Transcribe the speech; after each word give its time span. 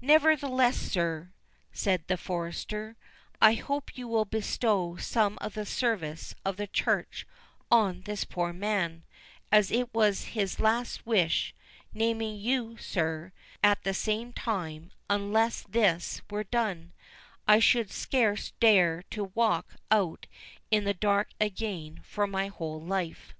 "Nevertheless, 0.00 0.78
sir," 0.78 1.32
said 1.70 2.04
the 2.08 2.16
forester, 2.16 2.96
"I 3.42 3.52
hope 3.52 3.94
you 3.98 4.08
will 4.08 4.24
bestow 4.24 4.96
some 4.96 5.36
of 5.42 5.52
the 5.52 5.66
service 5.66 6.34
of 6.46 6.56
the 6.56 6.66
Church 6.66 7.26
on 7.70 8.00
this 8.06 8.24
poor 8.24 8.54
man, 8.54 9.04
as 9.52 9.70
it 9.70 9.92
was 9.92 10.28
his 10.32 10.58
last 10.60 11.04
wish, 11.04 11.54
naming 11.92 12.36
you, 12.36 12.78
sir, 12.78 13.32
at 13.62 13.82
the 13.82 13.92
same 13.92 14.32
time; 14.32 14.92
and 15.10 15.20
unless 15.20 15.60
this 15.64 16.22
were 16.30 16.44
done, 16.44 16.94
I 17.46 17.58
should 17.58 17.90
scarce 17.92 18.52
dare 18.58 19.02
to 19.10 19.24
walk 19.34 19.74
out 19.90 20.26
in 20.70 20.84
the 20.84 20.94
dark 20.94 21.32
again 21.38 22.00
for 22.02 22.26
my 22.26 22.48
whole 22.48 22.80
life." 22.80 23.34